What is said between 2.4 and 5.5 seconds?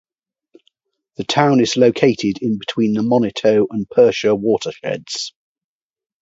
in between the Moniteau and Perche watersheds.